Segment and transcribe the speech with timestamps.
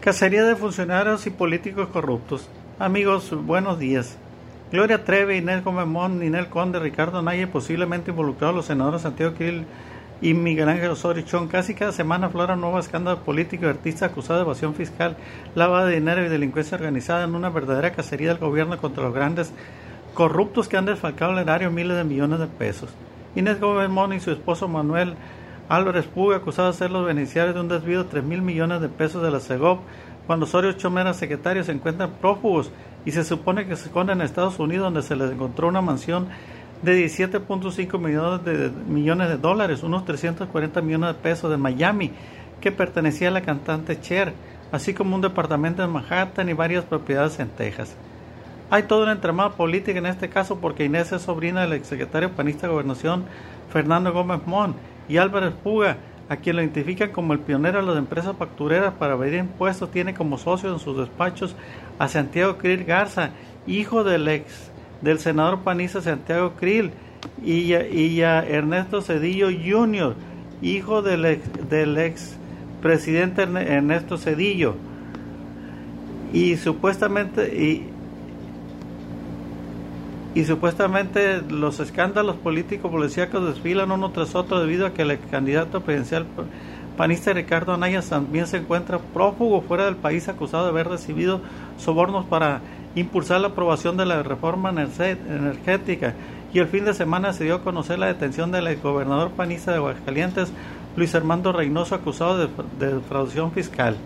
[0.00, 2.48] Cacería de funcionarios y políticos corruptos.
[2.78, 4.16] Amigos, buenos días.
[4.70, 9.66] Gloria Treve, Inés Gómez Mon, Ninel Conde, Ricardo Naye, posiblemente involucrados los senadores Santiago Krill
[10.22, 11.48] y Miguel Ángel Osorio Chón.
[11.48, 15.16] Casi cada semana afloran nuevos escándalos políticos y artistas acusados de evasión fiscal,
[15.56, 19.52] lavado de dinero y delincuencia organizada en una verdadera cacería del gobierno contra los grandes
[20.14, 22.90] corruptos que han desfalcado el erario miles de millones de pesos.
[23.34, 25.16] Inés Gómez Mon y su esposo Manuel
[25.68, 28.88] Álvarez Puga, acusado de ser los beneficiarios de un desvío de 3 mil millones de
[28.88, 29.80] pesos de la CEGOP,
[30.26, 32.70] cuando Osorio Chomera, secretario, se encuentran prófugos
[33.04, 36.28] y se supone que se esconden en Estados Unidos, donde se les encontró una mansión
[36.82, 42.12] de 17.5 millones de, millones de dólares, unos 340 millones de pesos de Miami,
[42.60, 44.32] que pertenecía a la cantante Cher,
[44.72, 47.94] así como un departamento en Manhattan y varias propiedades en Texas.
[48.70, 52.66] Hay toda una entramada política en este caso porque Inés es sobrina del exsecretario panista
[52.66, 53.24] de Gobernación
[53.70, 54.74] Fernando Gómez Mon
[55.08, 55.96] y Álvarez Puga,
[56.28, 60.14] a quien lo identifican como el pionero de las empresas factureras para evadir impuestos, tiene
[60.14, 61.56] como socio en sus despachos
[61.98, 63.30] a Santiago Krill Garza,
[63.66, 66.90] hijo del ex del senador panista Santiago Krill,
[67.44, 70.14] y, y a Ernesto Cedillo Jr.,
[70.62, 72.36] hijo del ex, del ex
[72.82, 74.74] presidente Ernesto Cedillo.
[76.32, 77.90] Y supuestamente, y,
[80.34, 85.80] y supuestamente los escándalos políticos policíacos desfilan uno tras otro debido a que el candidato
[85.80, 86.26] presidencial
[86.96, 91.40] panista Ricardo Anaya también se encuentra prófugo fuera del país acusado de haber recibido
[91.78, 92.60] sobornos para
[92.94, 96.14] impulsar la aprobación de la reforma energética
[96.52, 99.78] y el fin de semana se dio a conocer la detención del gobernador panista de
[99.78, 100.52] Aguascalientes
[100.96, 103.96] Luis Armando Reynoso acusado de, de defraudación fiscal.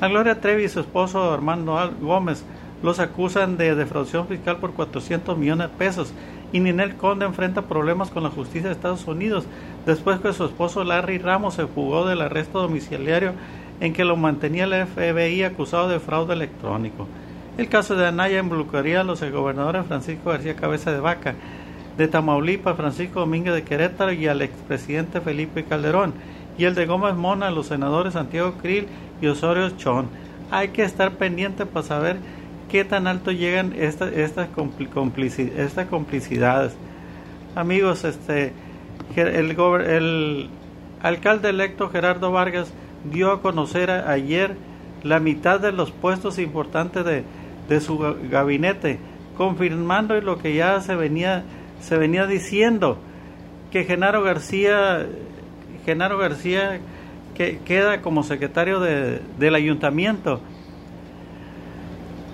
[0.00, 2.44] A Gloria Trevi y su esposo Armando Gómez
[2.82, 6.12] los acusan de defraudación fiscal por 400 millones de pesos
[6.52, 9.44] y Ninel Conde enfrenta problemas con la justicia de Estados Unidos
[9.84, 13.32] después que su esposo Larry Ramos se fugó del arresto domiciliario
[13.80, 17.06] en que lo mantenía el FBI acusado de fraude electrónico.
[17.58, 21.34] El caso de Anaya involucraría a los gobernadores Francisco García Cabeza de Vaca,
[21.96, 26.14] de Tamaulipas Francisco Domínguez de Querétaro y al expresidente Felipe Calderón,
[26.56, 28.86] y el de Gómez Mona a los senadores Santiago Krill
[29.20, 30.06] y Osorio Chón.
[30.50, 32.18] Hay que estar pendiente para saber
[32.68, 34.48] qué tan alto llegan estas estas
[35.88, 36.76] complicidades.
[37.54, 38.52] Amigos, este
[39.16, 40.50] el, el
[41.02, 42.72] alcalde electo Gerardo Vargas
[43.10, 44.56] dio a conocer ayer
[45.02, 47.24] la mitad de los puestos importantes de,
[47.68, 47.98] de su
[48.30, 48.98] gabinete,
[49.36, 51.44] confirmando lo que ya se venía
[51.80, 52.98] se venía diciendo
[53.70, 55.06] que Genaro García
[55.84, 56.80] Genaro García
[57.34, 60.40] que queda como secretario de, del ayuntamiento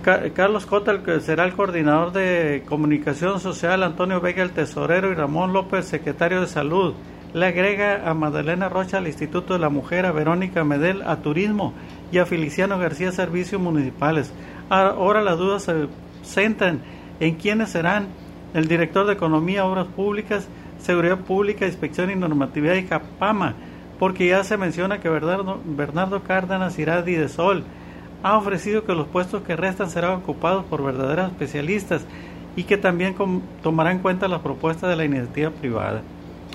[0.04, 5.86] Carlos Cota, será el coordinador de comunicación social, Antonio Vega, el tesorero, y Ramón López,
[5.86, 6.92] secretario de salud.
[7.32, 11.72] Le agrega a Magdalena Rocha al Instituto de la Mujer, a Verónica Medel a Turismo
[12.12, 14.30] y a Feliciano García Servicios Municipales.
[14.68, 15.88] Ahora las dudas se
[16.22, 16.82] centran
[17.18, 18.08] en quiénes serán
[18.52, 20.46] el director de Economía, Obras Públicas,
[20.80, 23.54] Seguridad Pública, Inspección y Normatividad y Capama,
[23.98, 27.64] porque ya se menciona que Bernardo, Bernardo Cárdenas irá a Didesol
[28.24, 32.06] ha ofrecido que los puestos que restan serán ocupados por verdaderos especialistas
[32.56, 33.14] y que también
[33.62, 36.00] tomarán en cuenta las propuestas de la iniciativa privada.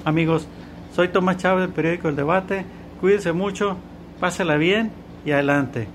[0.03, 0.47] Amigos,
[0.95, 2.65] soy Tomás Chávez del periódico El Debate.
[2.99, 3.77] Cuídense mucho,
[4.19, 4.91] pásela bien
[5.23, 5.87] y adelante.